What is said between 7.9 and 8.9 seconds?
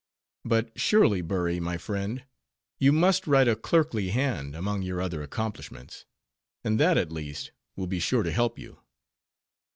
sure to help you."